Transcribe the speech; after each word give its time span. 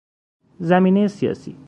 زمینهی 0.59 1.07
سیاسی 1.07 1.57